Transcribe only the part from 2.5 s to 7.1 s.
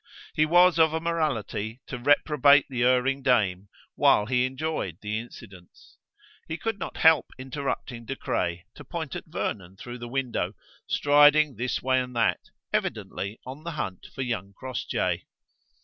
the erring dame while he enjoyed the incidents. He could not